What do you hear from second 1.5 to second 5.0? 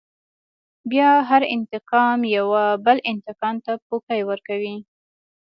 انتقام يوه بل انتقام ته پوکی ورکوي.